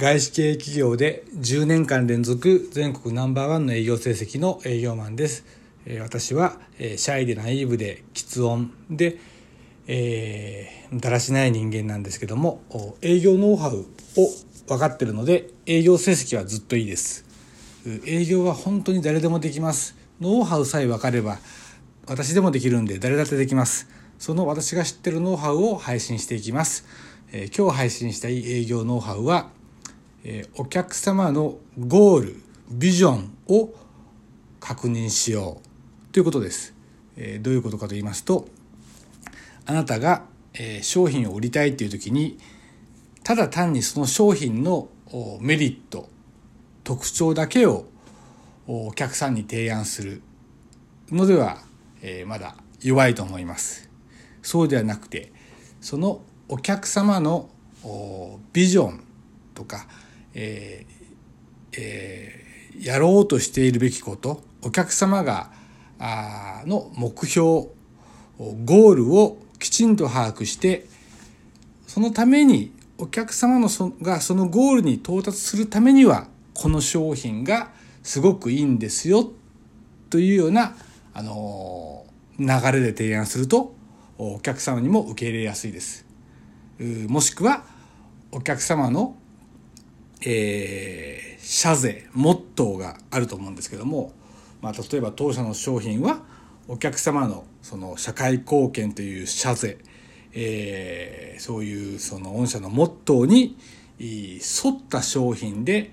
[0.00, 5.44] 外資系企業で10年間連続全国ナンバーワンの営業成績の営業マンです。
[6.00, 9.18] 私はシャイでナイーブで喫音で、
[9.86, 12.62] えー、だらしない人間なんですけども
[13.02, 13.84] 営業ノウハウを
[14.68, 17.26] 分かってるので営業成績はずっといいです。
[18.06, 19.96] 営業は本当に誰でもできます。
[20.18, 21.36] ノウハウさえ分かれば
[22.06, 23.86] 私でもできるんで誰だってできます。
[24.18, 26.86] その私が知ってるノウハウを配信していきます、
[27.32, 29.50] えー、今日配信したい営業ノウハウは、
[30.22, 33.74] え、お客様のゴールビジョンを
[34.60, 36.74] 確認しようということです、
[37.16, 38.46] え、どういうことかと言いますと
[39.64, 42.38] あなたが、え、商品を売りたいっていう時に
[43.24, 44.88] ただ単にその商品の
[45.40, 46.08] メリット
[46.84, 47.86] 特徴だけを
[48.66, 50.22] お客さんに提案する
[51.10, 51.62] のでは、
[52.02, 53.88] え、まだ弱いと思います。
[54.42, 55.32] そうではなくて
[55.80, 57.48] そのお客様の
[58.52, 59.04] ビジョン
[59.54, 59.86] とか、
[60.34, 65.50] えーえー、やろうとしているべきことお客様が
[65.98, 67.68] あの目標
[68.64, 70.86] ゴールをきちんと把握して
[71.86, 77.70] そのためにお客様のそがそのゴールに到達するためにはこの商品が
[78.02, 79.30] すごくいいんですよ
[80.10, 80.76] というような、
[81.14, 82.04] あの
[82.38, 83.74] 流れで提案すると
[84.18, 86.04] お客様にも受け入れやすいです。
[87.08, 87.64] もしくは
[88.32, 89.16] お客様の、
[90.22, 94.12] えー、社税モットーがあると思うんですけども、
[94.60, 96.22] まあ、例えば当社の商品は
[96.68, 99.78] お客様のその社会貢献という社税、
[100.32, 103.56] えー、そういうその御社のモットーに
[103.98, 105.90] 沿った商品で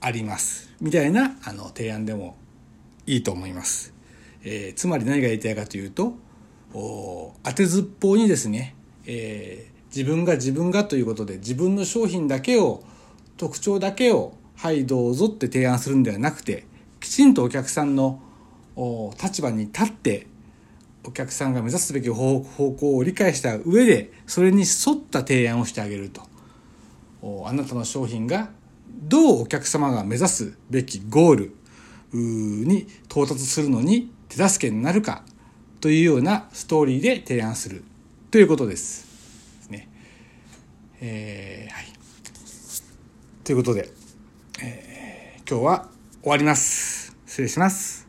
[0.00, 2.36] ありますみたいなあの提案でも
[3.06, 3.94] いいと思います。
[4.42, 6.14] えー、つまり何が言いたいかというと
[6.72, 12.82] 当てずっぽうにですね、えー、自分が自分がということで自分の商品だけを
[13.40, 16.66] 特徴だけをはいどうぞって提案するんではなくて
[17.00, 18.20] きちんとお客さんの
[19.18, 20.26] 立場に立って
[21.06, 26.20] お客さんが目指すべき方向を理解した上でそれに沿った提案をしてあげると
[27.46, 28.50] あなたの商品が
[29.04, 31.54] どうお客様が目指すべきゴール
[32.12, 35.24] に到達するのに手助けになるか
[35.80, 37.84] というようなストーリーで提案する
[38.30, 39.70] ということです。
[39.70, 39.88] ね
[41.00, 41.99] えー、はい。
[43.44, 43.88] ということで、
[44.62, 45.88] えー、今日は
[46.22, 47.16] 終わります。
[47.26, 47.99] 失礼します。